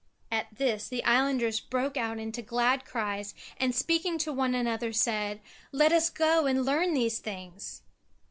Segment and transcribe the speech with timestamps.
[0.31, 5.41] At this the islanders broke out into glad cries and speaking to one another said:
[5.71, 7.83] "Let us go and learn these things."